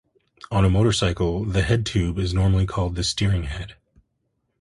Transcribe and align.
On 0.49 0.65
a 0.65 0.69
motorcycle, 0.71 1.45
the 1.45 1.61
"head 1.61 1.85
tube" 1.85 2.17
is 2.17 2.33
normally 2.33 2.65
called 2.65 2.95
the 2.95 3.03
steering 3.03 3.43
head. 3.43 3.75